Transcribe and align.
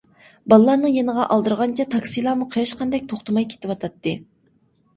بالىلارنىڭ 0.53 0.95
يېنىغا 0.95 1.25
ئالدىرىغانچە 1.35 1.85
تاكسىلارمۇ 1.97 2.49
قېرىشقاندەك 2.55 3.07
توختىماي 3.15 3.49
كېتىۋاتاتتى. 3.55 4.19